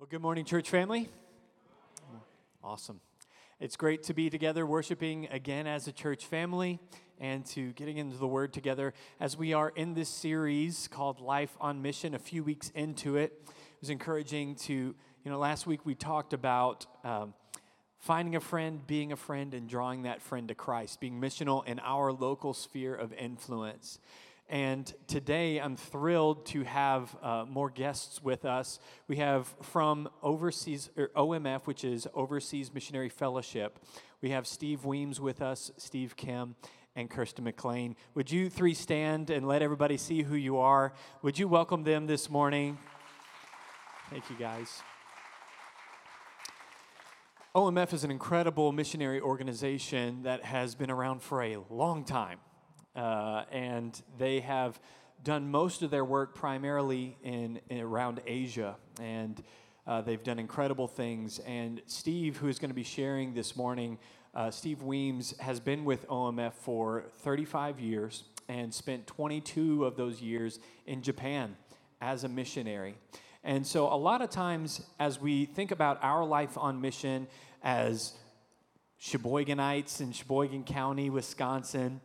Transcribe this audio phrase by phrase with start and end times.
[0.00, 1.10] Well, good morning, church family.
[2.64, 3.02] Awesome.
[3.60, 6.80] It's great to be together worshiping again as a church family
[7.20, 11.54] and to getting into the word together as we are in this series called Life
[11.60, 12.14] on Mission.
[12.14, 14.94] A few weeks into it, it was encouraging to, you
[15.26, 17.34] know, last week we talked about um,
[17.98, 21.78] finding a friend, being a friend, and drawing that friend to Christ, being missional in
[21.80, 23.98] our local sphere of influence.
[24.50, 28.80] And today I'm thrilled to have uh, more guests with us.
[29.06, 33.78] We have from Overseas or OMF, which is Overseas Missionary Fellowship.
[34.20, 36.56] We have Steve Weemes with us, Steve Kim,
[36.96, 37.94] and Kirsten McLean.
[38.14, 40.94] Would you three stand and let everybody see who you are?
[41.22, 42.76] Would you welcome them this morning?
[44.10, 44.82] Thank you, guys.
[47.54, 52.40] OMF is an incredible missionary organization that has been around for a long time.
[53.00, 54.78] Uh, and they have
[55.24, 59.42] done most of their work primarily in, in around Asia, and
[59.86, 61.38] uh, they've done incredible things.
[61.46, 63.96] And Steve, who is going to be sharing this morning,
[64.34, 70.20] uh, Steve Weemes has been with OMF for 35 years and spent 22 of those
[70.20, 71.56] years in Japan
[72.02, 72.96] as a missionary.
[73.42, 77.28] And so, a lot of times, as we think about our life on mission
[77.62, 78.12] as
[79.00, 82.02] Sheboyganites in Sheboygan County, Wisconsin,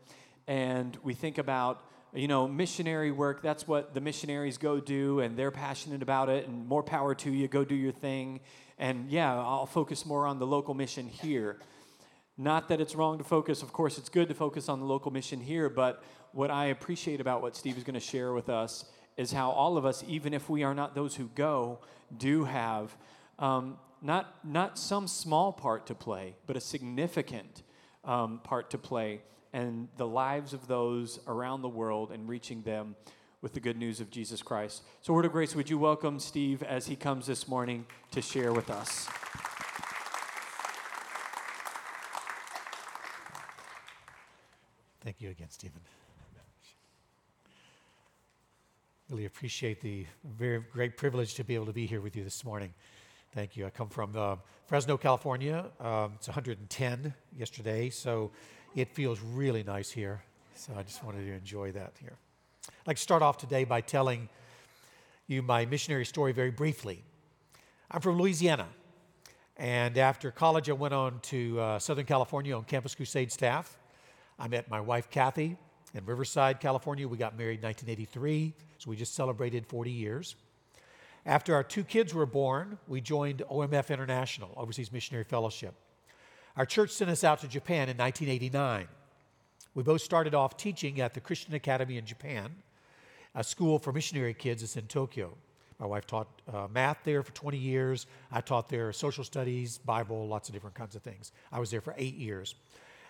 [0.47, 5.37] and we think about you know missionary work that's what the missionaries go do and
[5.37, 8.39] they're passionate about it and more power to you go do your thing.
[8.77, 11.57] And yeah i'll focus more on the local mission here.
[12.37, 15.11] Not that it's wrong to focus of course it's good to focus on the local
[15.11, 18.85] mission here but what i appreciate about what steve is going to share with us
[19.17, 21.79] is how all of us even if we are not those who go
[22.17, 22.95] do have
[23.39, 27.63] um, not, not some small part to play but a significant
[28.03, 29.21] um, part to play
[29.55, 32.93] and the lives of those around the world and reaching them
[33.41, 34.83] with the good news of Jesus Christ.
[35.01, 38.51] So, Word of Grace, would you welcome Steve as he comes this morning to share
[38.51, 39.07] with us?
[45.05, 45.79] Thank you again, Stephen.
[49.09, 50.05] Really appreciate the
[50.37, 52.73] very great privilege to be able to be here with you this morning.
[53.33, 53.65] Thank you.
[53.65, 55.67] I come from uh, Fresno, California.
[55.79, 58.31] Um, it's 110 yesterday, so
[58.75, 60.21] it feels really nice here.
[60.55, 62.17] So I just wanted to enjoy that here.
[62.67, 64.29] I'd like to start off today by telling
[65.27, 67.03] you my missionary story very briefly.
[67.89, 68.67] I'm from Louisiana.
[69.57, 73.77] And after college, I went on to uh, Southern California on Campus Crusade staff.
[74.37, 75.55] I met my wife, Kathy,
[75.93, 77.07] in Riverside, California.
[77.07, 80.35] We got married in 1983, so we just celebrated 40 years.
[81.25, 85.73] After our two kids were born, we joined OMF International, Overseas Missionary Fellowship.
[86.57, 88.87] Our church sent us out to Japan in 1989.
[89.73, 92.55] We both started off teaching at the Christian Academy in Japan,
[93.33, 95.35] a school for missionary kids that's in Tokyo.
[95.79, 98.07] My wife taught uh, math there for 20 years.
[98.31, 101.33] I taught there social studies, Bible, lots of different kinds of things.
[101.51, 102.55] I was there for eight years.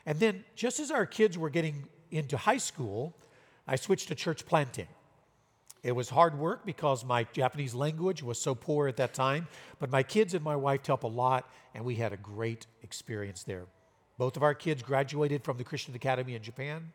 [0.07, 3.16] And then, just as our kids were getting into high school,
[3.67, 4.88] I switched to church planting.
[5.85, 9.47] It was hard work because my Japanese language was so poor at that time,
[9.78, 13.44] but my kids and my wife helped a lot, and we had a great experience
[13.44, 13.68] there.
[14.18, 16.91] Both of our kids graduated from the Christian Academy in Japan.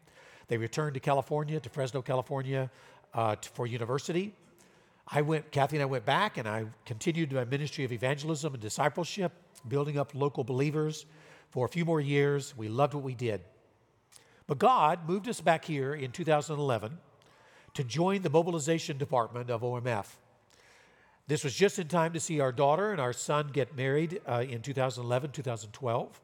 [0.48, 2.68] They returned to California, to Fresno, California,
[3.14, 4.34] uh, to, for university.
[5.06, 8.60] I went, Kathy and I went back, and I continued my ministry of evangelism and
[8.60, 9.30] discipleship,
[9.68, 11.06] building up local believers
[11.50, 12.56] for a few more years.
[12.56, 13.42] We loved what we did.
[14.48, 16.98] But God moved us back here in 2011
[17.74, 20.06] to join the mobilization department of OMF.
[21.26, 24.44] This was just in time to see our daughter and our son get married uh,
[24.48, 26.20] in 2011, 2012.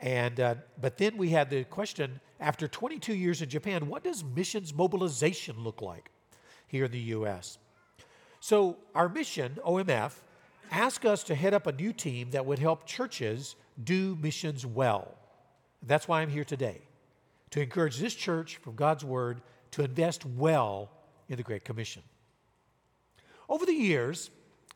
[0.00, 4.22] And, uh, but then we had the question after 22 years in Japan, what does
[4.22, 6.10] missions mobilization look like
[6.66, 7.58] here in the U.S.?
[8.40, 10.12] So, our mission, OMF,
[10.72, 15.14] asked us to head up a new team that would help churches do missions well.
[15.82, 16.82] That's why I'm here today,
[17.50, 19.40] to encourage this church from God's Word
[19.72, 20.90] to invest well
[21.28, 22.02] in the Great Commission.
[23.48, 24.30] Over the years,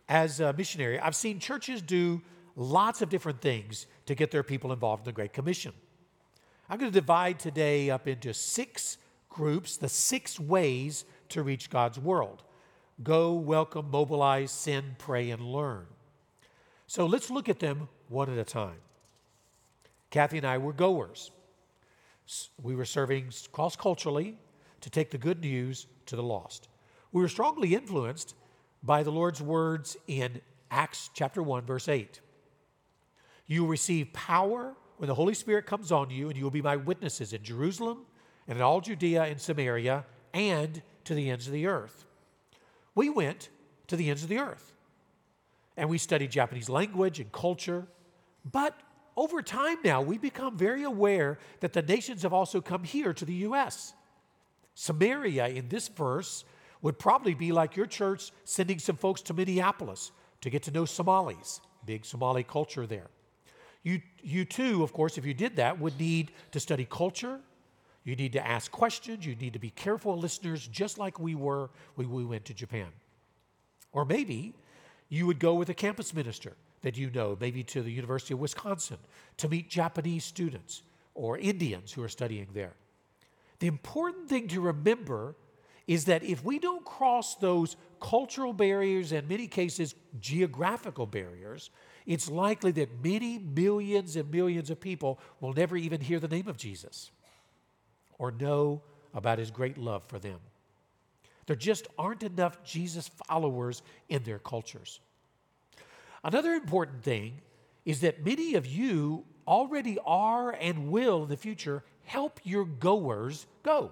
[0.09, 2.21] as a missionary, I've seen churches do
[2.57, 5.73] lots of different things to get their people involved in the Great Commission.
[6.69, 8.99] I'm going to divide today up into six
[9.29, 12.43] groups, the six ways to reach God's world
[13.03, 15.87] go, welcome, mobilize, send, pray, and learn.
[16.87, 18.79] So let's look at them one at a time.
[20.11, 21.31] Kathy and I were goers.
[22.63, 24.39] We were serving cross culturally
[24.81, 26.69] to take the good news to the lost.
[27.13, 28.35] We were strongly influenced
[28.83, 30.41] by the Lord's words in
[30.71, 32.21] Acts chapter 1, verse 8.
[33.47, 36.63] You will receive power when the Holy Spirit comes on you, and you will be
[36.63, 38.07] my witnesses in Jerusalem
[38.49, 42.05] and in all Judea and Samaria and to the ends of the earth.
[42.95, 43.51] We went
[43.87, 44.73] to the ends of the earth.
[45.77, 47.87] and we studied Japanese language and culture.
[48.51, 48.79] But
[49.17, 53.25] over time now, we become very aware that the nations have also come here to
[53.25, 53.93] the U.S.
[54.79, 56.45] Samaria in this verse
[56.83, 60.13] would probably be like your church sending some folks to Minneapolis
[60.43, 63.09] to get to know Somalis, big Somali culture there.
[63.83, 67.41] You, you too, of course, if you did that, would need to study culture.
[68.05, 69.25] You need to ask questions.
[69.25, 72.89] You need to be careful listeners, just like we were when we went to Japan.
[73.93, 74.55] Or maybe
[75.09, 76.53] you would go with a campus minister
[76.83, 78.99] that you know, maybe to the University of Wisconsin,
[79.39, 80.83] to meet Japanese students
[81.15, 82.75] or Indians who are studying there.
[83.59, 85.35] The important thing to remember
[85.87, 91.71] is that if we don't cross those cultural barriers and, many cases, geographical barriers,
[92.07, 96.49] it's likely that many millions and millions of people will never even hear the name
[96.49, 97.11] of Jesus
[98.19, 98.83] or know
[99.15, 100.39] about his great love for them.
[101.47, 105.01] There just aren't enough Jesus followers in their cultures.
[106.25, 107.41] Another important thing
[107.85, 113.47] is that many of you already are and will in the future help your goers
[113.63, 113.91] go.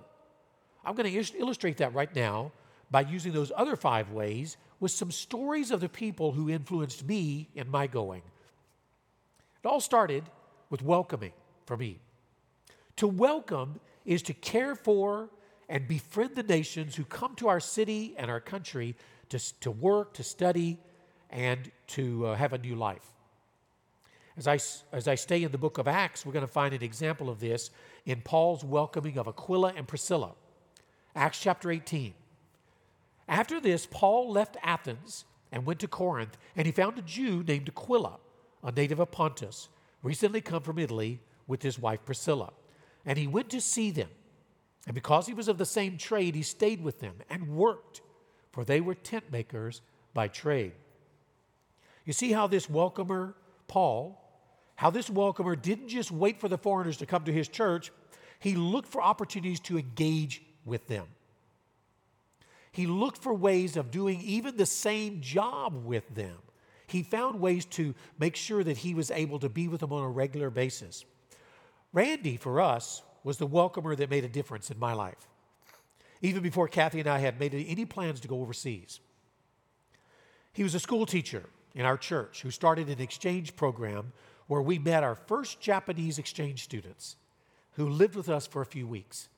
[0.85, 2.53] I'm going to illustrate that right now
[2.91, 7.49] by using those other five ways with some stories of the people who influenced me
[7.55, 8.23] in my going.
[9.63, 10.25] It all started
[10.71, 11.33] with welcoming
[11.67, 11.99] for me.
[12.97, 15.31] To welcome is to care for
[15.69, 18.95] and befriend the nations who come to our city and our country
[19.31, 20.79] to, to work, to study,
[21.31, 23.14] and to uh, have a new life.
[24.37, 24.59] As I,
[24.93, 27.39] as I stay in the book of Acts, we're going to find an example of
[27.39, 27.71] this
[28.05, 30.33] in Paul's welcoming of Aquila and Priscilla.
[31.15, 32.15] Acts chapter 18.
[33.29, 37.69] After this, Paul left Athens and went to Corinth, and he found a Jew named
[37.69, 38.17] Aquila,
[38.65, 39.69] a native of Pontus,
[40.03, 42.53] recently come from Italy with his wife Priscilla.
[43.07, 44.09] And he went to see them.
[44.87, 48.01] And because he was of the same trade, he stayed with them and worked,
[48.51, 49.81] for they were tent makers
[50.13, 50.73] by trade.
[52.05, 53.35] You see how this welcomer,
[53.69, 54.21] Paul,
[54.77, 57.93] how this welcomer didn't just wait for the foreigners to come to his church,
[58.39, 61.07] he looked for opportunities to engage with them.
[62.73, 66.37] He looked for ways of doing even the same job with them.
[66.87, 70.03] He found ways to make sure that he was able to be with them on
[70.03, 71.05] a regular basis.
[71.93, 75.29] Randy, for us, was the welcomer that made a difference in my life,
[76.21, 79.01] even before Kathy and I had made any plans to go overseas.
[80.53, 81.45] He was a school teacher
[81.75, 84.13] in our church who started an exchange program
[84.47, 87.17] where we met our first Japanese exchange students
[87.73, 89.29] who lived with us for a few weeks.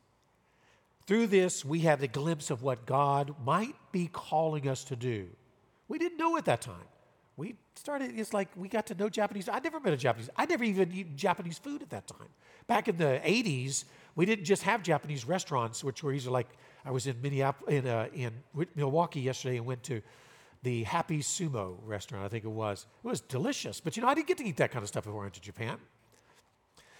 [1.07, 5.29] Through this, we had a glimpse of what God might be calling us to do.
[5.89, 6.89] We didn't know at that time.
[7.37, 9.49] We started, it's like we got to know Japanese.
[9.49, 10.31] I'd never been a Japanese.
[10.37, 12.29] I never even eaten Japanese food at that time.
[12.67, 13.85] Back in the 80s,
[14.17, 16.29] we didn't just have Japanese restaurants, which were easy.
[16.29, 16.49] Like
[16.85, 18.33] I was in Minneapolis, in, uh, in
[18.75, 20.03] Milwaukee yesterday and went to
[20.63, 22.87] the Happy Sumo restaurant, I think it was.
[23.05, 25.05] It was delicious, but you know, I didn't get to eat that kind of stuff
[25.05, 25.79] before I went to Japan.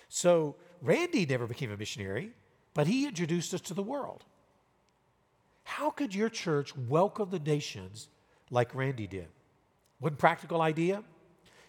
[0.09, 2.33] So Randy never became a missionary,
[2.75, 4.25] but he introduced us to the world.
[5.65, 8.09] How could your church welcome the nations
[8.51, 9.29] like Randy did?
[9.99, 11.03] One practical idea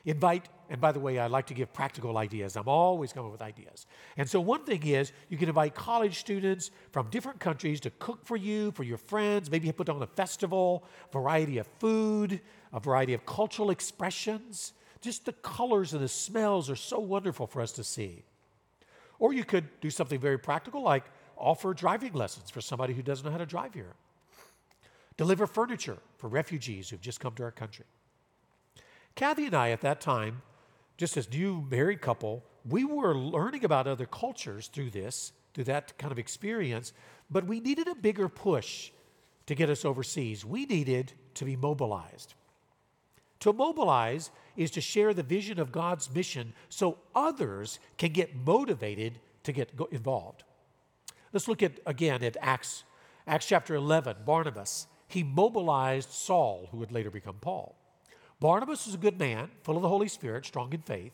[0.08, 2.56] invite, and by the way, I like to give practical ideas.
[2.56, 3.86] I'm always coming with ideas.
[4.16, 8.26] And so, one thing is you can invite college students from different countries to cook
[8.26, 12.42] for you, for your friends, maybe put on a festival, variety of food,
[12.74, 14.74] a variety of cultural expressions.
[15.02, 18.24] Just the colors and the smells are so wonderful for us to see.
[19.20, 21.04] Or you could do something very practical like
[21.38, 23.94] offer driving lessons for somebody who doesn't know how to drive here.
[25.18, 27.86] Deliver furniture for refugees who've just come to our country.
[29.18, 30.44] Kathy and I, at that time,
[30.96, 35.98] just as new married couple, we were learning about other cultures through this, through that
[35.98, 36.94] kind of experience,
[37.28, 38.92] but we needed a bigger push
[39.48, 40.46] to get us overseas.
[40.46, 42.36] We needed to be mobilized.
[43.40, 49.20] To mobilize is to share the vision of God's mission so others can get motivated
[49.44, 50.44] to get involved.
[51.34, 52.84] Let's look at again at Acts,
[53.26, 54.18] Acts chapter 11.
[54.28, 57.77] Barnabas, he mobilized Saul, who would later become Paul.
[58.40, 61.14] Barnabas was a good man, full of the Holy Spirit, strong in faith,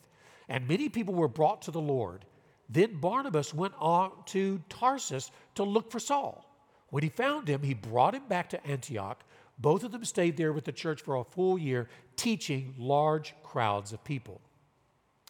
[0.49, 2.25] and many people were brought to the Lord.
[2.69, 6.45] Then Barnabas went on to Tarsus to look for Saul.
[6.89, 9.23] When he found him, he brought him back to Antioch.
[9.57, 13.93] Both of them stayed there with the church for a full year, teaching large crowds
[13.93, 14.41] of people.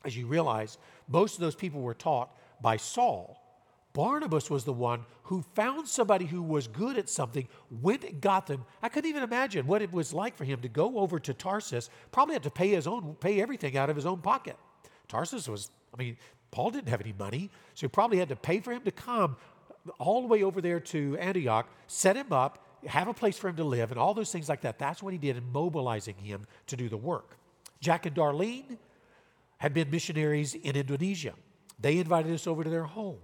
[0.04, 3.43] As you realize, most of those people were taught by Saul,
[3.94, 8.48] Barnabas was the one who found somebody who was good at something, went and got
[8.48, 8.66] them.
[8.82, 11.90] I couldn't even imagine what it was like for him to go over to Tarsus,
[12.12, 14.58] probably had to pay his own, pay everything out of his own pocket.
[15.08, 16.18] Tarsus was, I mean,
[16.50, 19.38] Paul didn't have any money, so he probably had to pay for him to come
[20.00, 23.56] all the way over there to Antioch, set him up, have a place for him
[23.58, 24.80] to live, and all those things like that.
[24.80, 27.38] That's what he did in mobilizing him to do the work.
[27.80, 28.78] Jack and Darlene
[29.58, 31.34] had been missionaries in Indonesia.
[31.80, 33.20] They invited us over to their home.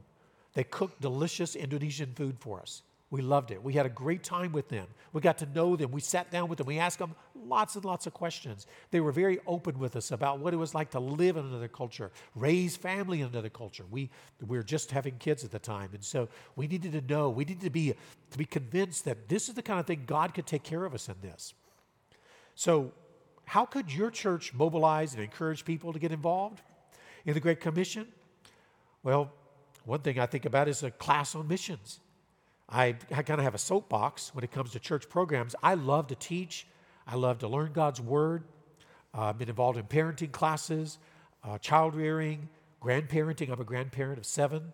[0.54, 2.82] They cooked delicious Indonesian food for us.
[3.12, 3.64] We loved it.
[3.64, 4.86] We had a great time with them.
[5.14, 5.90] We got to know them.
[5.90, 6.68] We sat down with them.
[6.68, 8.68] We asked them lots and lots of questions.
[8.92, 11.68] They were very open with us about what it was like to live in another
[11.68, 13.84] culture, raise family in another culture.
[13.90, 14.12] We,
[14.46, 15.90] we were just having kids at the time.
[15.94, 17.96] And so we needed to know, we needed to be,
[18.30, 20.94] to be convinced that this is the kind of thing God could take care of
[20.94, 21.56] us in this.
[22.54, 22.92] So,
[23.46, 26.62] how could your church mobilize and encourage people to get involved
[27.26, 28.08] in the Great Commission?
[29.02, 29.32] Well,
[29.86, 32.00] one thing I think about is a class on missions.
[32.68, 35.56] I, I kind of have a soapbox when it comes to church programs.
[35.64, 36.68] I love to teach,
[37.08, 38.44] I love to learn God's Word.
[39.18, 41.00] Uh, I've been involved in parenting classes,
[41.44, 42.48] uh, child rearing,
[42.82, 43.52] grandparenting.
[43.52, 44.74] I'm a grandparent of seven.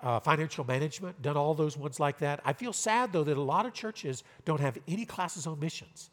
[0.00, 2.40] Uh, financial management, done all those ones like that.
[2.44, 6.10] I feel sad though that a lot of churches don't have any classes on missions.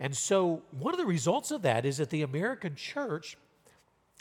[0.00, 3.36] And so, one of the results of that is that the American church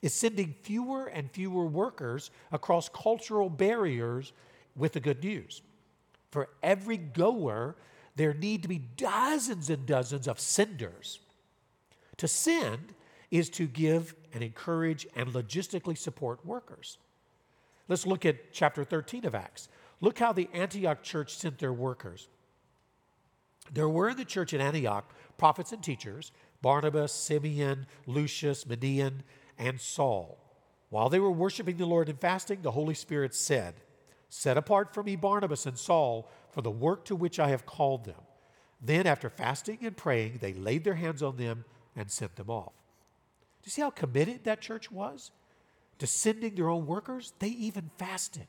[0.01, 4.33] is sending fewer and fewer workers across cultural barriers
[4.75, 5.61] with the good news.
[6.31, 7.75] For every goer,
[8.15, 11.19] there need to be dozens and dozens of senders.
[12.17, 12.93] To send
[13.29, 16.97] is to give and encourage and logistically support workers.
[17.87, 19.69] Let's look at chapter 13 of Acts.
[20.01, 22.27] Look how the Antioch church sent their workers.
[23.73, 26.31] There were in the church at Antioch prophets and teachers
[26.61, 29.21] Barnabas, Simeon, Lucius, Manaen,
[29.61, 30.37] and Saul.
[30.89, 33.75] While they were worshiping the Lord and fasting, the Holy Spirit said,
[34.27, 38.05] Set apart for me Barnabas and Saul for the work to which I have called
[38.05, 38.19] them.
[38.81, 41.63] Then, after fasting and praying, they laid their hands on them
[41.95, 42.73] and sent them off.
[43.61, 45.31] Do you see how committed that church was
[45.99, 47.33] to sending their own workers?
[47.39, 48.47] They even fasted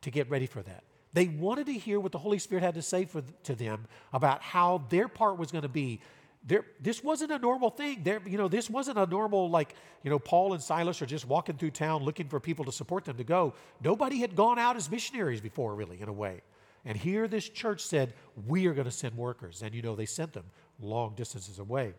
[0.00, 0.82] to get ready for that.
[1.12, 4.42] They wanted to hear what the Holy Spirit had to say for, to them about
[4.42, 6.00] how their part was going to be
[6.46, 8.02] there, this wasn't a normal thing.
[8.02, 11.26] There, you know, this wasn't a normal like, you know, Paul and Silas are just
[11.26, 13.54] walking through town looking for people to support them to go.
[13.82, 16.42] Nobody had gone out as missionaries before, really, in a way.
[16.84, 18.12] And here this church said,
[18.46, 19.62] we are going to send workers.
[19.62, 20.44] And you know, they sent them
[20.78, 21.94] long distances away.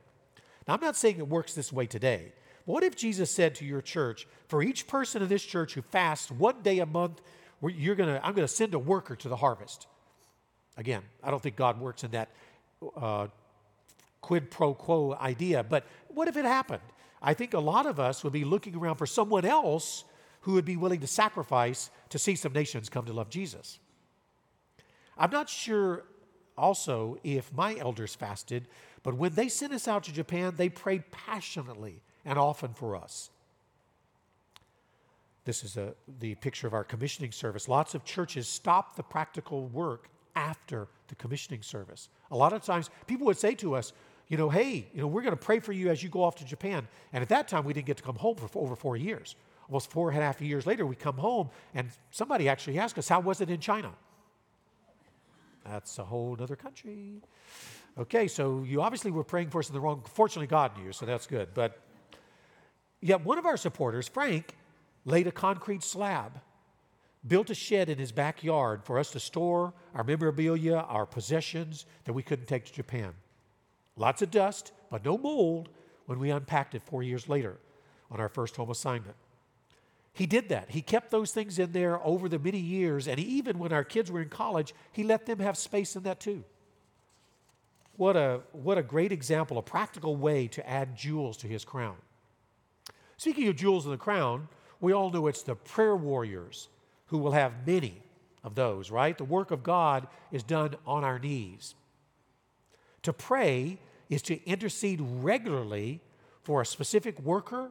[0.68, 2.32] Now, I'm not saying it works this way today.
[2.66, 6.30] What if Jesus said to your church, for each person in this church who fasts
[6.30, 7.22] one day a month,
[7.64, 9.88] you're gonna, I'm going to send a worker to the harvest?
[10.78, 12.30] Again, I don't think God works in that
[12.96, 13.28] uh,
[14.26, 15.64] quid pro quo idea.
[15.64, 16.82] But what if it happened?
[17.22, 20.04] I think a lot of us would be looking around for someone else
[20.42, 23.78] who would be willing to sacrifice to see some nations come to love Jesus.
[25.16, 26.06] I'm not sure
[26.58, 28.68] also if my elders fasted,
[29.04, 33.30] but when they sent us out to Japan, they prayed passionately and often for us.
[35.44, 37.70] This is a, the picture of our commissioning service.
[37.70, 42.10] Lots of churches stop the practical work after the commissioning service.
[42.32, 43.94] A lot of times, people would say to us,
[44.28, 46.36] you know, hey, you know, we're going to pray for you as you go off
[46.36, 46.88] to Japan.
[47.14, 49.36] And at that time, we didn't get to come home for over four years.
[49.70, 53.08] Almost four and a half years later, we come home, and somebody actually asked us,
[53.08, 53.92] how was it in China?
[55.66, 57.22] That's a whole other country.
[57.98, 60.04] Okay, so you obviously were praying for us in the wrong.
[60.14, 61.50] Fortunately, God knew, so that's good.
[61.54, 61.80] But
[63.02, 64.56] yet, one of our supporters, Frank,
[65.06, 66.40] laid a concrete slab,
[67.26, 72.14] built a shed in his backyard for us to store our memorabilia, our possessions that
[72.14, 73.14] we couldn't take to Japan.
[73.98, 75.70] Lots of dust, but no mold
[76.06, 77.58] when we unpacked it four years later
[78.12, 79.16] on our first home assignment.
[80.14, 80.70] He did that.
[80.72, 84.10] He kept those things in there over the many years, and even when our kids
[84.10, 86.44] were in college, he let them have space in that too.
[87.98, 91.96] What a, what a great example, a practical way to add jewels to his crown.
[93.18, 94.48] Speaking of jewels in the crown,
[94.82, 96.70] we all know it's the prayer warriors
[97.08, 98.02] who will have many
[98.44, 99.18] of those, right?
[99.18, 101.76] The work of God is done on our knees.
[103.06, 103.78] To pray
[104.10, 106.02] is to intercede regularly
[106.42, 107.70] for a specific worker,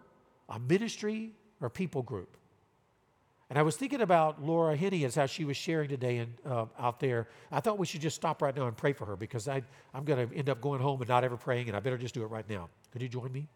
[0.48, 2.36] a ministry, or people group.
[3.50, 7.00] And I was thinking about Laura as how she was sharing today and uh, out
[7.00, 7.26] there.
[7.50, 10.04] I thought we should just stop right now and pray for her because I, I'm
[10.04, 12.22] going to end up going home and not ever praying, and I better just do
[12.22, 12.68] it right now.
[12.92, 13.48] Could you join me?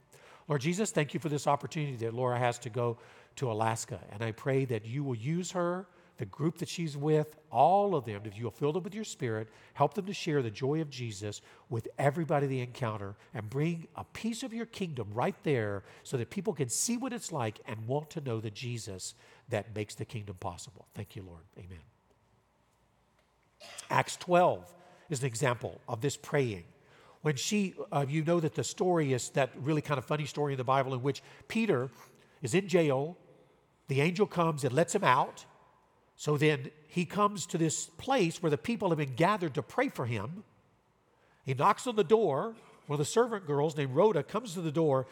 [0.49, 2.99] Lord Jesus, thank you for this opportunity that Laura has to go
[3.37, 4.01] to Alaska.
[4.11, 5.87] And I pray that you will use her
[6.19, 9.49] the group that she's with, all of them, if you'll fill them with your spirit,
[9.75, 14.05] help them to share the joy of Jesus with everybody they encounter and bring a
[14.05, 17.87] piece of your kingdom right there so that people can see what it's like and
[17.87, 19.15] want to know the Jesus
[19.49, 20.87] that makes the kingdom possible.
[20.95, 21.43] Thank you, Lord.
[21.57, 21.79] Amen.
[23.89, 24.75] Acts 12
[25.11, 26.65] is an example of this praying.
[27.23, 30.53] When she, uh, you know that the story is that really kind of funny story
[30.53, 31.91] in the Bible in which Peter
[32.43, 33.17] is in jail,
[33.87, 35.45] the angel comes and lets him out
[36.19, 39.89] So then he comes to this place where the people have been gathered to pray
[39.89, 40.43] for him.
[41.45, 42.57] He knocks on the door.
[42.89, 45.07] One of the servant girls named Rhoda comes to the door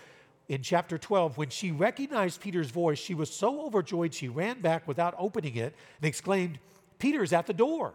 [0.49, 1.39] in chapter 12.
[1.39, 5.77] When she recognized Peter's voice, she was so overjoyed she ran back without opening it
[6.01, 6.59] and exclaimed,
[6.99, 7.95] Peter's at the door.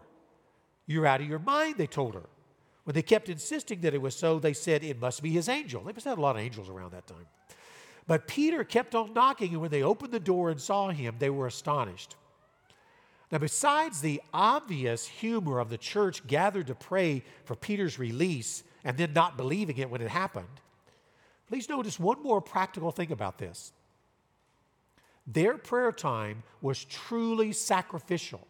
[0.86, 2.24] You're out of your mind, they told her.
[2.84, 5.82] When they kept insisting that it was so, they said it must be his angel.
[5.84, 7.26] They must have had a lot of angels around that time.
[8.06, 11.30] But Peter kept on knocking, and when they opened the door and saw him, they
[11.30, 12.16] were astonished.
[13.32, 18.98] Now, besides the obvious humor of the church gathered to pray for Peter's release and
[18.98, 20.60] then not believing it when it happened,
[21.48, 23.72] please notice one more practical thing about this.
[25.26, 28.46] Their prayer time was truly sacrificial.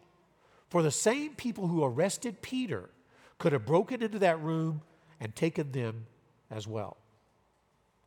[0.67, 2.89] For the same people who arrested Peter
[3.37, 4.81] could have broken into that room
[5.21, 6.07] and taken them
[6.51, 6.97] as well.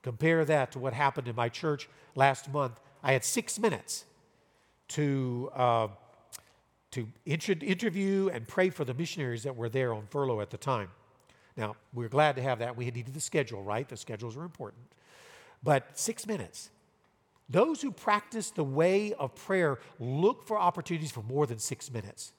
[0.02, 2.78] Compare that to what happened in my church last month.
[3.02, 4.04] I had six minutes
[4.88, 5.88] to, uh,
[6.96, 10.56] to inter- interview and pray for the missionaries that were there on furlough at the
[10.56, 10.88] time.
[11.56, 12.76] Now, we are glad to have that.
[12.76, 13.86] We needed the schedule, right?
[13.88, 14.82] The schedules are important.
[15.62, 16.70] But six minutes.
[17.48, 22.32] Those who practice the way of prayer look for opportunities for more than six minutes.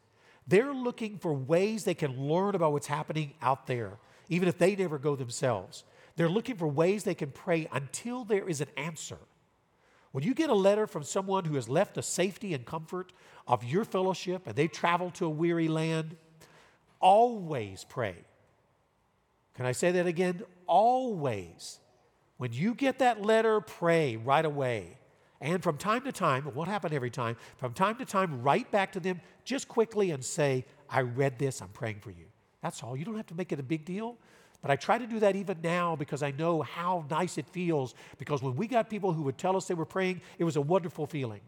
[0.47, 3.97] They're looking for ways they can learn about what's happening out there,
[4.27, 5.83] even if they never go themselves.
[6.15, 9.17] They're looking for ways they can pray until there is an answer.
[10.17, 13.13] When you get a letter from someone who has left the safety and comfort
[13.47, 16.15] of your fellowship and they've traveled to a weary land,
[17.00, 18.15] always pray.
[19.53, 20.41] Can I say that again?
[20.65, 21.79] Always.
[22.38, 24.97] When you get that letter, pray right away.
[25.39, 28.71] And from time to time, it won't happen every time, from time to time, write
[28.71, 32.25] back to them just quickly and say, I read this, I'm praying for you.
[32.63, 32.97] That's all.
[32.97, 34.17] You don't have to make it a big deal.
[34.61, 37.93] But I try to do that even now because I know how nice it feels.
[38.17, 40.61] Because when we got people who would tell us they were praying, it was a
[40.61, 41.41] wonderful feeling.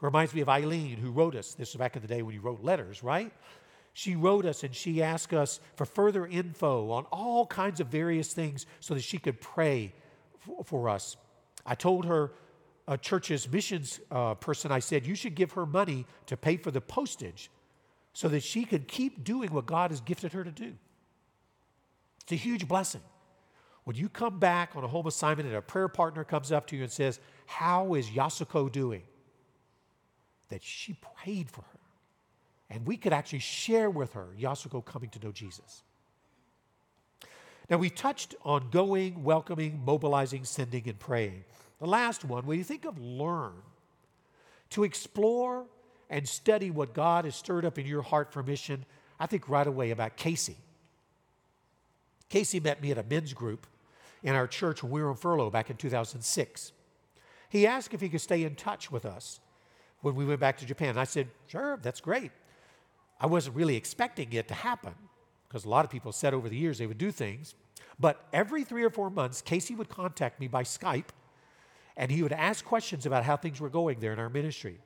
[0.00, 1.54] Reminds me of Eileen, who wrote us.
[1.54, 3.32] This was back in the day when you wrote letters, right?
[3.94, 8.34] She wrote us and she asked us for further info on all kinds of various
[8.34, 9.94] things so that she could pray
[10.40, 11.16] for, for us.
[11.64, 12.32] I told her,
[12.86, 16.70] a church's missions uh, person, I said, you should give her money to pay for
[16.70, 17.50] the postage
[18.12, 20.74] so that she could keep doing what God has gifted her to do.
[22.24, 23.02] It's a huge blessing.
[23.84, 26.76] When you come back on a home assignment and a prayer partner comes up to
[26.76, 29.02] you and says, How is Yasuko doing?
[30.48, 31.78] That she prayed for her.
[32.70, 35.82] And we could actually share with her Yasuko coming to know Jesus.
[37.70, 41.44] Now, we touched on going, welcoming, mobilizing, sending, and praying.
[41.78, 43.54] The last one, when you think of learn,
[44.70, 45.66] to explore
[46.10, 48.84] and study what God has stirred up in your heart for mission,
[49.18, 50.56] I think right away about Casey.
[52.28, 53.66] Casey met me at a men's group
[54.22, 56.72] in our church when we were on furlough back in 2006.
[57.48, 59.40] He asked if he could stay in touch with us
[60.00, 60.98] when we went back to Japan.
[60.98, 62.32] I said, Sure, that's great.
[63.20, 64.94] I wasn't really expecting it to happen
[65.48, 67.54] because a lot of people said over the years they would do things.
[68.00, 71.10] But every three or four months, Casey would contact me by Skype
[71.96, 74.80] and he would ask questions about how things were going there in our ministry.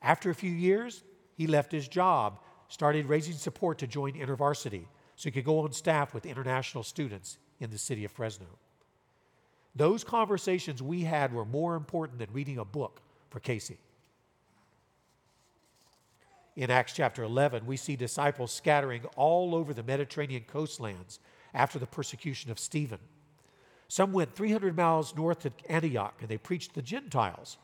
[0.00, 1.02] After a few years,
[1.34, 4.86] he left his job, started raising support to join InterVarsity
[5.18, 8.46] so he could go on staff with international students in the city of Fresno.
[9.74, 13.78] Those conversations we had were more important than reading a book for Casey.
[16.54, 21.18] In Acts chapter 11, we see disciples scattering all over the Mediterranean coastlands
[21.52, 23.00] after the persecution of Stephen.
[23.88, 27.58] Some went 300 miles north to Antioch and they preached to the Gentiles.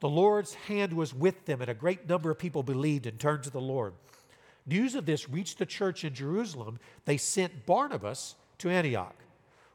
[0.00, 3.44] The Lord's hand was with them, and a great number of people believed and turned
[3.44, 3.94] to the Lord.
[4.66, 6.78] News of this reached the church in Jerusalem.
[7.04, 9.14] They sent Barnabas to Antioch.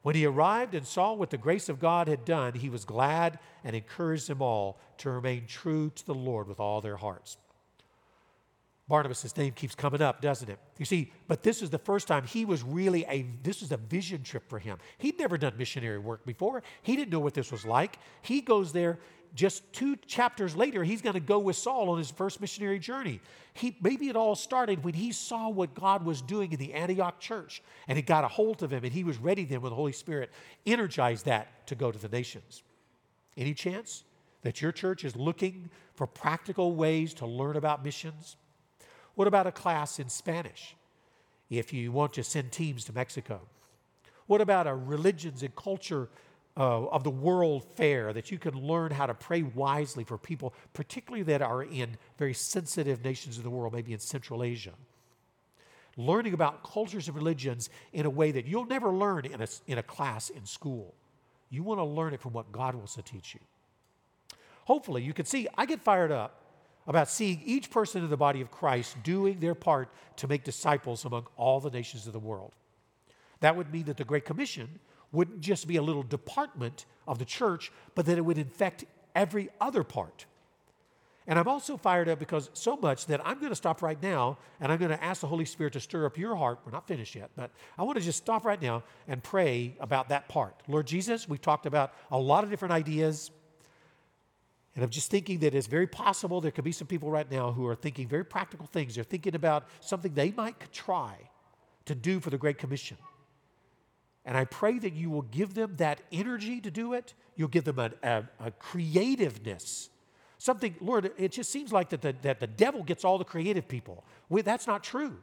[0.01, 3.39] When he arrived and saw what the grace of God had done, he was glad
[3.63, 7.37] and encouraged them all to remain true to the Lord with all their hearts.
[8.91, 10.59] Barnabas' name keeps coming up, doesn't it?
[10.77, 13.77] You see, but this is the first time he was really a, this was a
[13.77, 14.79] vision trip for him.
[14.97, 16.61] He'd never done missionary work before.
[16.81, 17.99] He didn't know what this was like.
[18.21, 18.99] He goes there
[19.33, 23.21] just two chapters later, he's going to go with Saul on his first missionary journey.
[23.53, 27.19] He, maybe it all started when he saw what God was doing in the Antioch
[27.19, 29.75] church and it got a hold of him and he was ready then when the
[29.75, 30.31] Holy Spirit
[30.65, 32.63] energized that to go to the nations.
[33.37, 34.03] Any chance
[34.41, 38.37] that your church is looking for practical ways to learn about missions?
[39.15, 40.75] What about a class in Spanish
[41.49, 43.41] if you want to send teams to Mexico?
[44.27, 46.09] What about a religions and culture
[46.57, 50.53] uh, of the world fair that you can learn how to pray wisely for people,
[50.73, 54.73] particularly that are in very sensitive nations of the world, maybe in Central Asia?
[55.97, 59.77] Learning about cultures and religions in a way that you'll never learn in a, in
[59.77, 60.93] a class in school.
[61.49, 63.41] You want to learn it from what God wants to teach you.
[64.65, 66.37] Hopefully, you can see I get fired up
[66.87, 71.05] about seeing each person in the body of Christ doing their part to make disciples
[71.05, 72.53] among all the nations of the world.
[73.41, 74.79] That would mean that the Great Commission
[75.11, 79.49] wouldn't just be a little department of the church, but that it would infect every
[79.59, 80.25] other part.
[81.27, 84.37] And I'm also fired up because so much that I'm going to stop right now
[84.59, 86.59] and I'm going to ask the Holy Spirit to stir up your heart.
[86.65, 90.09] We're not finished yet, but I want to just stop right now and pray about
[90.09, 90.55] that part.
[90.67, 93.29] Lord Jesus, we've talked about a lot of different ideas.
[94.75, 97.51] And I'm just thinking that it's very possible there could be some people right now
[97.51, 98.95] who are thinking very practical things.
[98.95, 101.15] They're thinking about something they might try
[101.85, 102.97] to do for the Great Commission.
[104.25, 107.13] And I pray that you will give them that energy to do it.
[107.35, 109.89] You'll give them a, a, a creativeness
[110.41, 113.67] Something, Lord, it just seems like that the, that the devil gets all the creative
[113.67, 114.03] people.
[114.27, 115.17] We, that's not true.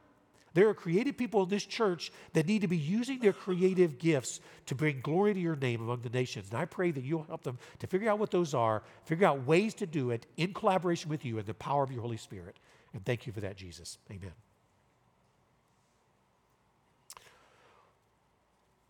[0.55, 4.39] There are creative people in this church that need to be using their creative gifts
[4.67, 6.51] to bring glory to your name among the nations.
[6.51, 9.45] And I pray that you'll help them to figure out what those are, figure out
[9.45, 12.61] ways to do it in collaboration with you and the power of your Holy Spirit.
[12.95, 13.99] And thank you for that, Jesus.
[14.13, 14.48] Amen.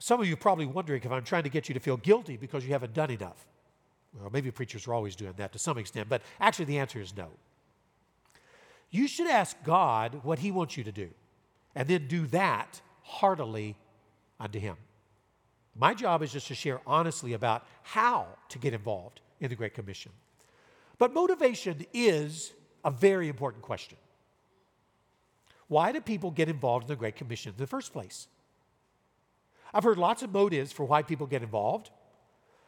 [0.08, 2.64] Some of you probably wondering if I'm trying to get you to feel guilty because
[2.64, 3.46] you haven't done enough.
[4.18, 7.14] Well, maybe preachers are always doing that to some extent, but actually the answer is
[7.14, 7.28] no.
[8.90, 11.10] You should ask God what He wants you to do,
[11.74, 13.76] and then do that heartily
[14.40, 14.76] unto Him.
[15.76, 19.74] My job is just to share honestly about how to get involved in the Great
[19.74, 20.12] Commission.
[20.96, 23.98] But motivation is a very important question.
[25.66, 28.26] Why do people get involved in the Great Commission in the first place?
[29.72, 31.90] I've heard lots of motives for why people get involved.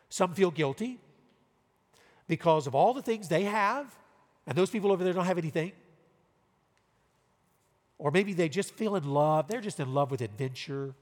[0.09, 0.99] Some feel guilty,
[2.27, 3.87] because of all the things they have,
[4.47, 5.73] and those people over there don't have anything.
[7.99, 9.49] Or maybe they just feel in love.
[9.49, 10.95] They're just in love with adventure,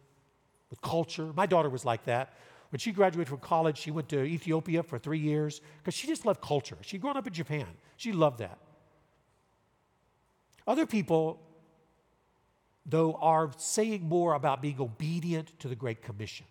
[0.71, 1.33] with culture.
[1.37, 2.35] My daughter was like that.
[2.71, 6.27] When she graduated from college, she went to Ethiopia for three years because she just
[6.27, 6.77] loved culture.
[6.83, 7.67] She'd grown up in Japan.
[7.97, 8.59] She loved that.
[10.67, 11.41] Other people,
[12.89, 16.47] though, are saying more about being obedient to the Great Commission.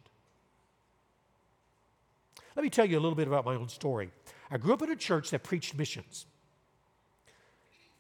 [2.56, 4.12] Let me tell you a little bit about my own story.
[4.50, 6.26] I grew up in a church that preached missions.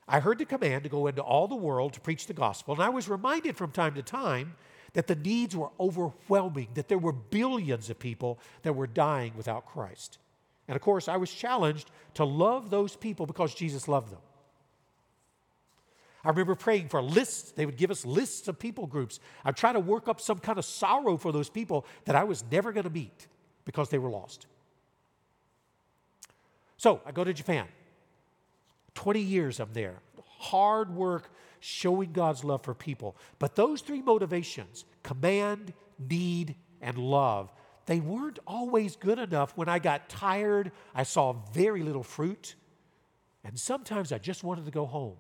[0.07, 2.81] I heard the command to go into all the world to preach the gospel, and
[2.81, 4.55] I was reminded from time to time
[4.93, 9.65] that the needs were overwhelming, that there were billions of people that were dying without
[9.65, 10.17] Christ.
[10.67, 14.21] And of course, I was challenged to love those people because Jesus loved them.
[16.23, 17.51] I remember praying for lists.
[17.51, 19.19] They would give us lists of people groups.
[19.45, 22.43] I'd try to work up some kind of sorrow for those people that I was
[22.51, 23.27] never going to meet
[23.65, 24.47] because they were lost.
[26.77, 27.67] So I go to Japan.
[28.95, 29.95] 20 years I'm there.
[30.39, 33.15] Hard work, showing God's love for people.
[33.39, 37.51] But those three motivations command, need, and love
[37.87, 40.71] they weren't always good enough when I got tired.
[40.93, 42.55] I saw very little fruit.
[43.45, 45.15] And sometimes I just wanted to go home.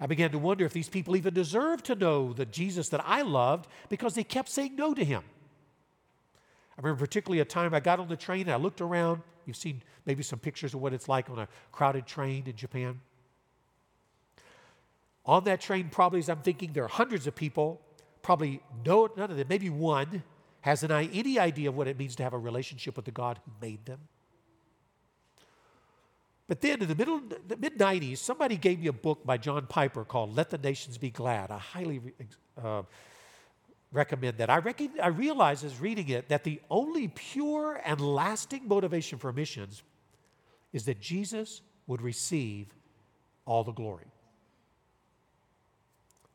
[0.00, 3.22] I began to wonder if these people even deserved to know the Jesus that I
[3.22, 5.22] loved because they kept saying no to him.
[6.76, 9.22] I remember particularly a time I got on the train and I looked around.
[9.46, 13.00] You've seen maybe some pictures of what it's like on a crowded train in Japan.
[15.24, 17.80] On that train, probably as I'm thinking, there are hundreds of people.
[18.22, 20.22] Probably no, none of them, maybe one,
[20.62, 23.40] has an, any idea of what it means to have a relationship with the God
[23.44, 24.00] who made them.
[26.48, 29.66] But then in the middle, the mid 90s, somebody gave me a book by John
[29.66, 31.50] Piper called Let the Nations Be Glad.
[31.50, 32.00] I highly
[32.62, 32.82] uh,
[33.92, 34.50] recommend that.
[34.50, 39.32] I, reckon, I realize as reading it that the only pure and lasting motivation for
[39.32, 39.82] missions
[40.72, 42.66] is that Jesus would receive
[43.44, 44.06] all the glory.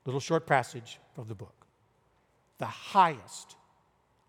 [0.06, 1.66] Little short passage from the book.
[2.60, 3.56] The highest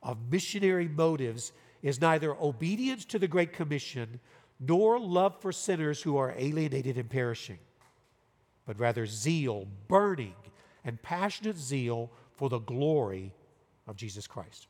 [0.03, 4.21] of missionary motives is neither obedience to the Great Commission
[4.61, 7.59] nor love for sinners who are alienated and perishing,
[8.67, 10.35] but rather zeal, burning
[10.85, 13.33] and passionate zeal for the glory
[13.87, 14.69] of Jesus Christ.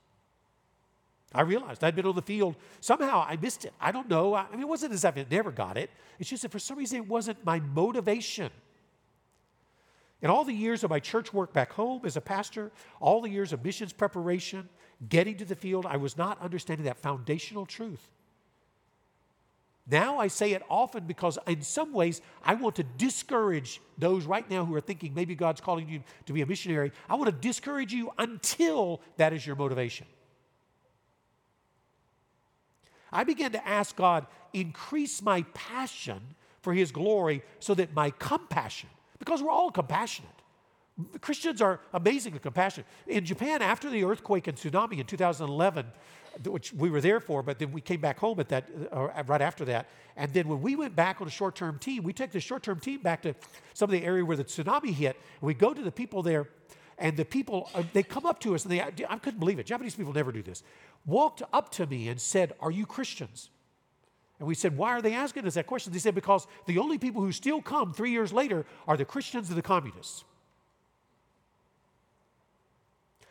[1.35, 2.57] I realized I'd been on the field.
[2.81, 3.75] Somehow I missed it.
[3.81, 4.35] I don't know.
[4.35, 5.91] I mean, it wasn't as if I never got it.
[6.19, 8.51] It's just that for some reason it wasn't my motivation.
[10.23, 13.29] In all the years of my church work back home as a pastor, all the
[13.29, 14.69] years of missions preparation,
[15.09, 18.09] getting to the field, I was not understanding that foundational truth.
[19.91, 24.49] Now I say it often because, in some ways, I want to discourage those right
[24.51, 26.93] now who are thinking maybe God's calling you to be a missionary.
[27.09, 30.07] I want to discourage you until that is your motivation.
[33.11, 36.21] I began to ask God, increase my passion
[36.61, 40.31] for His glory so that my compassion, because we're all compassionate,
[41.21, 42.87] Christians are amazingly compassionate.
[43.07, 45.87] In Japan, after the earthquake and tsunami in 2011,
[46.45, 49.41] which we were there for, but then we came back home at that uh, right
[49.41, 49.89] after that.
[50.17, 53.01] And then when we went back on a short-term team, we took the short-term team
[53.01, 53.35] back to
[53.75, 55.17] some of the area where the tsunami hit.
[55.41, 56.49] we go to the people there,
[56.99, 59.67] and the people uh, they come up to us, and they I couldn't believe it.
[59.67, 60.63] Japanese people never do this.
[61.07, 63.51] Walked up to me and said, "Are you Christians?"
[64.39, 65.93] And we said, Why are they asking us that question?
[65.93, 69.49] They said, Because the only people who still come three years later are the Christians
[69.49, 70.25] and the communists.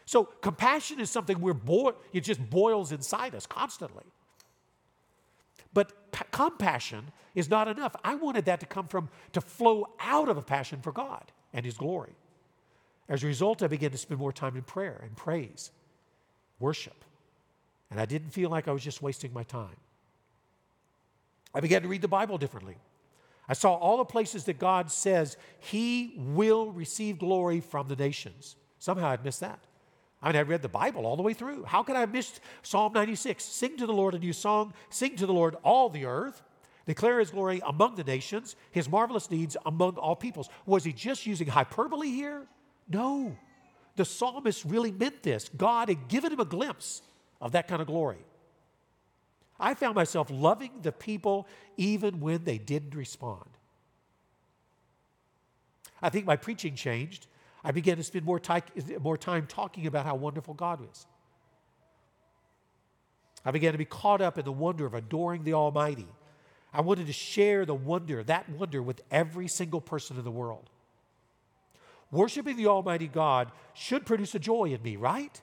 [0.07, 4.05] So compassion is something we're bo- it just boils inside us constantly.
[5.73, 7.93] But p- compassion is not enough.
[8.05, 11.65] I wanted that to come from, to flow out of a passion for God and
[11.65, 12.13] His glory.
[13.09, 15.71] As a result, I began to spend more time in prayer and praise,
[16.57, 17.03] worship.
[17.91, 19.75] And I didn't feel like I was just wasting my time.
[21.53, 22.77] I began to read the Bible differently.
[23.49, 28.55] I saw all the places that God says He will receive glory from the nations.
[28.79, 29.59] Somehow I'd missed that.
[30.21, 31.63] I mean, I read the Bible all the way through.
[31.63, 33.43] How could I have missed Psalm 96?
[33.43, 36.41] Sing to the Lord a new song, sing to the Lord all the earth,
[36.87, 40.49] declare his glory among the nations, his marvelous deeds among all peoples.
[40.65, 42.47] Was he just using hyperbole here?
[42.89, 43.35] No.
[43.95, 45.49] The psalmist really meant this.
[45.49, 47.01] God had given him a glimpse
[47.39, 48.25] of that kind of glory.
[49.59, 53.49] I found myself loving the people even when they didn't respond.
[56.01, 57.27] I think my preaching changed
[57.63, 58.39] I began to spend more,
[59.01, 61.05] more time talking about how wonderful God is.
[63.43, 66.07] I began to be caught up in the wonder of adoring the Almighty.
[66.73, 70.69] I wanted to share the wonder, that wonder, with every single person in the world.
[72.11, 75.41] Worshiping the Almighty God should produce a joy in me, right?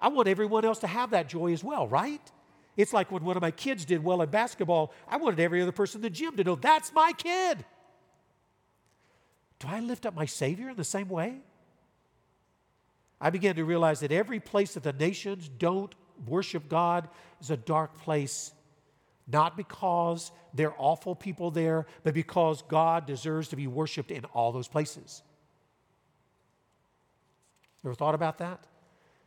[0.00, 2.20] I want everyone else to have that joy as well, right?
[2.76, 5.72] It's like when one of my kids did well in basketball, I wanted every other
[5.72, 7.64] person in the gym to know that's my kid.
[9.66, 11.38] Do I lift up my Savior in the same way?
[13.20, 15.92] I began to realize that every place that the nations don't
[16.26, 17.08] worship God
[17.40, 18.52] is a dark place,
[19.26, 24.52] not because they're awful people there, but because God deserves to be worshiped in all
[24.52, 25.22] those places.
[27.84, 28.66] Ever thought about that?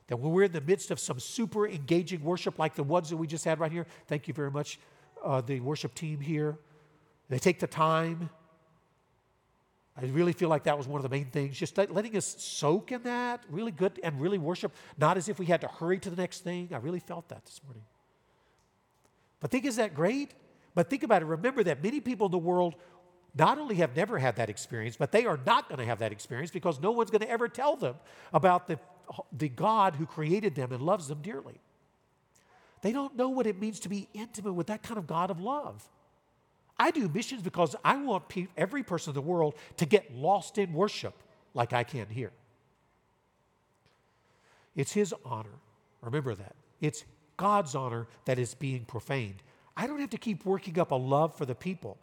[0.07, 3.17] That when we're in the midst of some super engaging worship like the ones that
[3.17, 4.79] we just had right here, thank you very much,
[5.23, 6.57] uh, the worship team here.
[7.29, 8.29] They take the time
[9.97, 12.91] I really feel like that was one of the main things, just letting us soak
[12.91, 16.09] in that, really good, and really worship, not as if we had to hurry to
[16.09, 16.69] the next thing.
[16.71, 17.83] I really felt that this morning.
[19.39, 20.33] But think, is that great?
[20.73, 21.25] But think about it.
[21.25, 22.75] Remember that many people in the world
[23.35, 26.11] not only have never had that experience, but they are not going to have that
[26.11, 27.95] experience because no one's going to ever tell them
[28.33, 28.79] about the,
[29.31, 31.59] the God who created them and loves them dearly.
[32.81, 35.39] They don't know what it means to be intimate with that kind of God of
[35.39, 35.87] love.
[36.79, 40.57] I do missions because I want pe- every person in the world to get lost
[40.57, 41.13] in worship
[41.53, 42.31] like I can here.
[44.75, 45.59] It's His honor.
[46.01, 46.55] Remember that.
[46.79, 47.03] It's
[47.35, 49.43] God's honor that is being profaned.
[49.75, 51.97] I don't have to keep working up a love for the people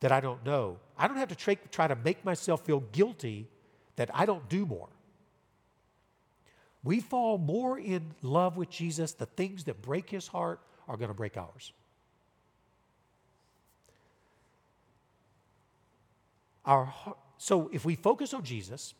[0.00, 0.78] that I don't know.
[0.98, 3.46] I don't have to tra- try to make myself feel guilty
[3.96, 4.88] that I don't do more.
[6.82, 11.08] We fall more in love with Jesus, the things that break his heart are going
[11.08, 11.72] to break ours.
[16.64, 18.94] Our, heart, so if we focus on Jesus,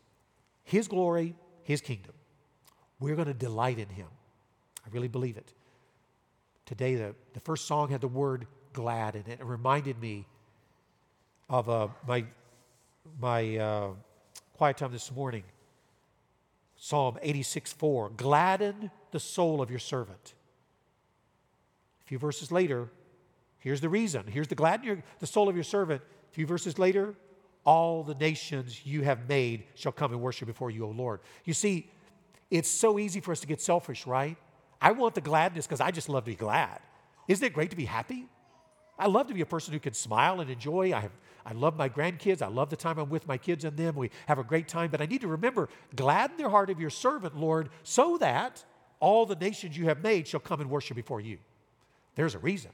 [0.63, 2.15] His glory, His kingdom,
[2.99, 4.09] we're going to delight in Him.
[4.85, 5.53] I really believe it.
[6.67, 9.41] Today, the, the first song had the word glad in it.
[9.41, 10.27] It reminded me
[11.49, 12.25] of uh, my,
[13.21, 13.89] my uh,
[14.57, 15.43] quiet time this morning.
[16.77, 18.11] Psalm 86 4.
[18.11, 20.35] Gladden the soul of your servant.
[22.03, 22.89] A few verses later,
[23.59, 24.27] here's the reason.
[24.27, 26.03] Here's the gladden your, the soul of your servant.
[26.31, 27.15] A few verses later,
[27.65, 31.21] all the nations you have made shall come and worship before you, O Lord.
[31.45, 31.91] You see,
[32.51, 34.37] it's so easy for us to get selfish, right?
[34.81, 36.81] I want the gladness because I just love to be glad.
[37.29, 38.27] Isn't it great to be happy?
[38.99, 40.93] I love to be a person who can smile and enjoy.
[40.93, 41.13] I, have,
[41.45, 42.43] I love my grandkids.
[42.43, 43.95] I love the time I'm with my kids and them.
[43.95, 44.91] We have a great time.
[44.91, 48.65] But I need to remember, gladden the heart of your servant, Lord, so that
[49.01, 51.39] all the nations you have made shall come and worship before you.
[52.15, 52.73] There's a reason.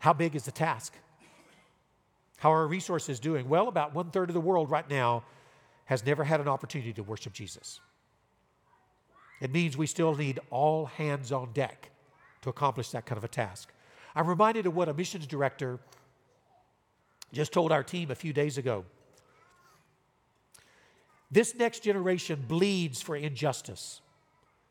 [0.00, 0.94] How big is the task?
[2.38, 3.48] How are our resources doing?
[3.48, 5.24] Well, about one third of the world right now
[5.84, 7.80] has never had an opportunity to worship Jesus.
[9.40, 11.90] It means we still need all hands on deck
[12.42, 13.72] to accomplish that kind of a task.
[14.14, 15.78] I'm reminded of what a missions director
[17.32, 18.84] just told our team a few days ago.
[21.30, 24.00] This next generation bleeds for injustice.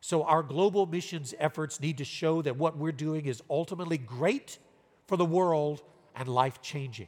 [0.02, 4.58] So, our global missions efforts need to show that what we're doing is ultimately great
[5.10, 5.82] for the world
[6.16, 7.08] and life changing,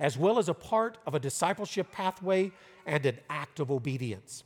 [0.00, 2.50] as well as a part of a discipleship pathway
[2.84, 4.42] and an act of obedience.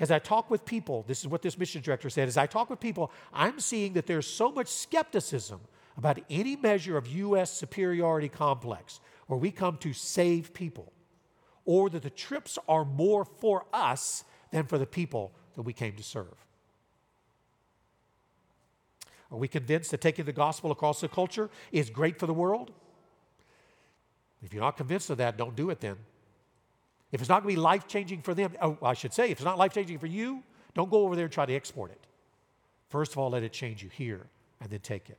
[0.00, 2.70] As I talk with people, this is what this mission director said, as I talk
[2.70, 5.60] with people, I'm seeing that there's so much skepticism
[5.98, 7.52] about any measure of U.S.
[7.52, 10.92] superiority complex where we come to save people,
[11.66, 15.96] or that the trips are more for us than for the people that we came
[15.96, 16.46] to serve.
[19.30, 22.72] Are we convinced that taking the gospel across the culture is great for the world?
[24.42, 25.96] If you're not convinced of that, don't do it then.
[27.10, 29.38] If it's not going to be life changing for them, oh, I should say, if
[29.38, 30.42] it's not life changing for you,
[30.74, 32.06] don't go over there and try to export it.
[32.88, 34.26] First of all, let it change you here
[34.60, 35.18] and then take it.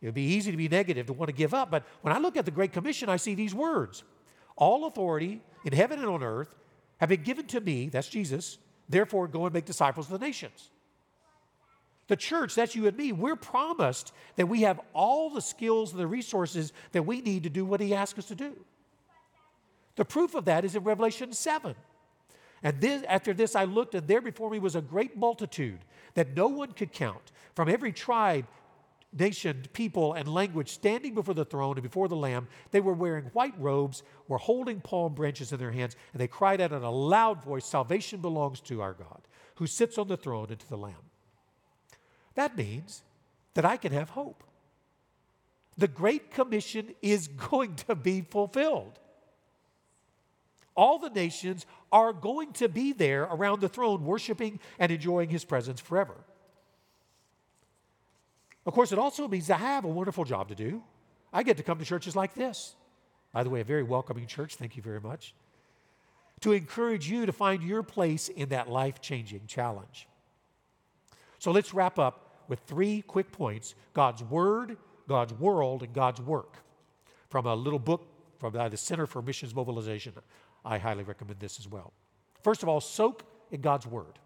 [0.00, 2.18] It would be easy to be negative, to want to give up, but when I
[2.18, 4.04] look at the Great Commission, I see these words
[4.56, 6.54] All authority in heaven and on earth
[6.98, 10.70] have been given to me, that's Jesus, therefore go and make disciples of the nations.
[12.08, 16.00] The church, that's you and me, we're promised that we have all the skills and
[16.00, 18.54] the resources that we need to do what He asks us to do.
[19.96, 21.74] The proof of that is in Revelation 7.
[22.62, 25.80] And this, after this, I looked, and there before me was a great multitude
[26.14, 28.46] that no one could count from every tribe,
[29.12, 32.48] nation, people, and language standing before the throne and before the Lamb.
[32.70, 36.60] They were wearing white robes, were holding palm branches in their hands, and they cried
[36.60, 39.22] out in a loud voice Salvation belongs to our God,
[39.56, 40.94] who sits on the throne and to the Lamb.
[42.36, 43.02] That means
[43.54, 44.44] that I can have hope.
[45.76, 48.98] The Great Commission is going to be fulfilled.
[50.76, 55.44] All the nations are going to be there around the throne, worshiping and enjoying His
[55.44, 56.14] presence forever.
[58.66, 60.82] Of course, it also means I have a wonderful job to do.
[61.32, 62.74] I get to come to churches like this.
[63.32, 64.56] By the way, a very welcoming church.
[64.56, 65.34] Thank you very much.
[66.40, 70.08] To encourage you to find your place in that life changing challenge.
[71.38, 74.76] So let's wrap up with three quick points God's Word,
[75.08, 76.56] God's world, and God's work
[77.28, 78.06] from a little book
[78.38, 80.12] from the Center for Missions Mobilization.
[80.64, 81.92] I highly recommend this as well.
[82.42, 84.18] First of all, soak in God's Word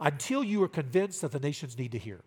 [0.00, 2.20] until you are convinced that the nations need to hear.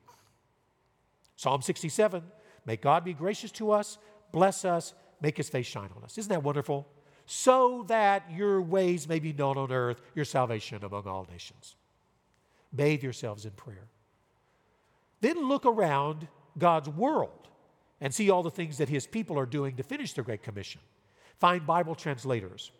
[1.35, 2.23] Psalm 67
[2.65, 3.99] May God be gracious to us,
[4.31, 6.17] bless us, make his face shine on us.
[6.17, 6.87] Isn't that wonderful?
[7.27, 11.75] So that your ways may be known on earth, your salvation among all nations.
[12.73, 13.87] Bathe yourselves in prayer.
[15.21, 17.47] Then look around God's world
[18.01, 20.81] and see all the things that his people are doing to finish the Great Commission.
[21.39, 22.71] Find Bible translators.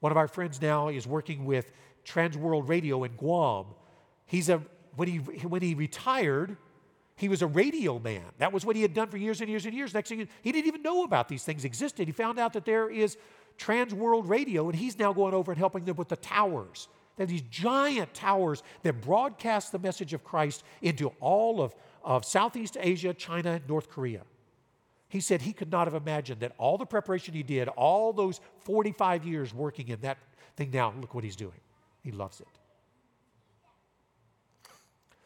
[0.00, 1.72] One of our friends now is working with
[2.04, 3.66] Trans World Radio in Guam.
[4.26, 4.62] He's a
[4.96, 6.56] when he when he retired,
[7.16, 8.24] he was a radio man.
[8.38, 9.94] That was what he had done for years and years and years.
[9.94, 12.08] Next thing he didn't even know about these things existed.
[12.08, 13.16] He found out that there is
[13.58, 17.24] Trans World Radio, and he's now going over and helping them with the towers they
[17.24, 23.12] these giant towers that broadcast the message of Christ into all of, of Southeast Asia,
[23.12, 24.22] China, North Korea.
[25.08, 28.40] He said he could not have imagined that all the preparation he did, all those
[28.60, 30.16] 45 years working in that
[30.56, 31.60] thing now, look what he's doing.
[32.02, 32.48] He loves it.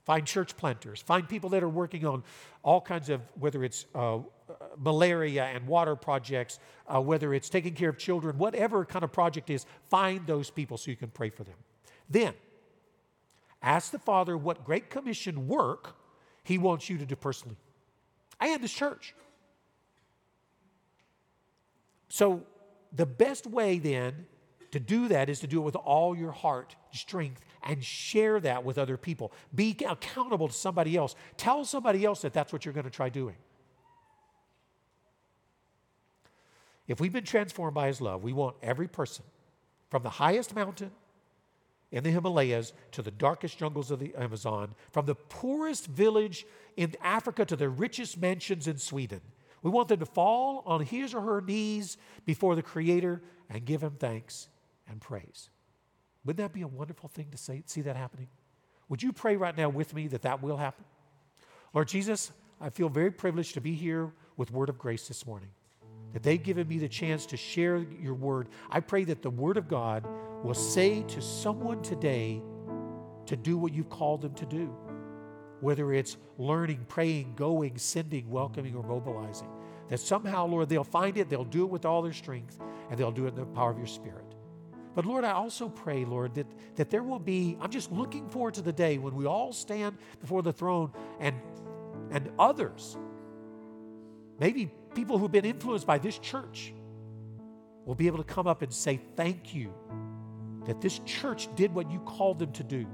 [0.05, 1.01] Find church planters.
[1.01, 2.23] Find people that are working on
[2.63, 4.19] all kinds of, whether it's uh,
[4.77, 9.51] malaria and water projects, uh, whether it's taking care of children, whatever kind of project
[9.51, 11.57] is, find those people so you can pray for them.
[12.09, 12.35] Then,
[13.63, 15.97] ask the Father what Great Commission work
[16.45, 17.57] He wants you to do personally
[18.41, 19.15] and this church.
[22.09, 22.43] So,
[22.93, 24.27] the best way then
[24.71, 28.65] to do that is to do it with all your heart, strength, and share that
[28.65, 29.33] with other people.
[29.55, 31.15] Be accountable to somebody else.
[31.37, 33.37] Tell somebody else that that's what you're going to try doing.
[36.87, 39.25] If we've been transformed by His love, we want every person
[39.91, 40.93] from the highest mountain
[41.93, 46.47] in the Himalayas to the darkest jungles of the Amazon, from the poorest village
[46.77, 49.21] in Africa to the richest mansions in Sweden.
[49.63, 53.83] We want them to fall on his or her knees before the Creator and give
[53.83, 54.49] him thanks
[54.89, 55.51] and praise.
[56.25, 58.29] Wouldn't that be a wonderful thing to say, see that happening?
[58.89, 60.85] Would you pray right now with me that that will happen?
[61.73, 65.51] Lord Jesus, I feel very privileged to be here with Word of Grace this morning
[66.17, 68.49] that they've given me the chance to share your word.
[68.71, 70.03] I pray that the word of God
[70.43, 72.41] will say to someone today
[73.27, 74.75] to do what you've called them to do,
[75.61, 79.51] whether it's learning, praying, going, sending, welcoming, or mobilizing.
[79.89, 82.59] That somehow, Lord, they'll find it, they'll do it with all their strength,
[82.89, 84.25] and they'll do it in the power of your Spirit.
[84.95, 86.47] But Lord, I also pray, Lord, that,
[86.77, 89.99] that there will be, I'm just looking forward to the day when we all stand
[90.23, 91.37] before the throne and,
[92.11, 92.97] and others,
[94.41, 96.73] maybe people who've been influenced by this church
[97.85, 99.73] will be able to come up and say, Thank you
[100.65, 102.87] that this church did what you called them to do.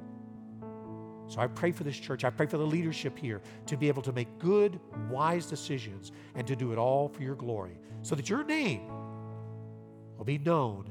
[1.29, 2.25] So I pray for this church.
[2.25, 4.79] I pray for the leadership here to be able to make good,
[5.09, 8.83] wise decisions and to do it all for your glory so that your name
[10.19, 10.91] will be known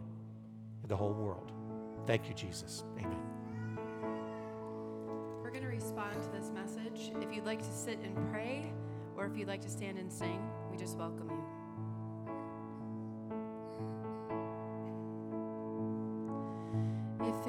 [0.81, 1.51] in the whole world.
[2.07, 2.83] Thank you, Jesus.
[2.97, 3.19] Amen.
[5.43, 7.11] We're going to respond to this message.
[7.21, 8.73] If you'd like to sit and pray,
[9.15, 10.41] or if you'd like to stand and sing,
[10.71, 11.43] we just welcome you.
[17.27, 17.45] If